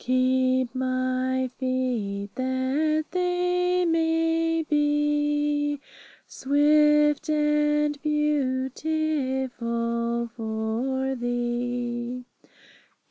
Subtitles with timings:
[0.03, 5.79] Keep my feet, that they may be
[6.25, 12.25] Swift and 'beautiful' for Thee.